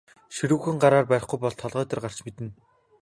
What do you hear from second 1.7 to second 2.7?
дээр гарч мэднэ.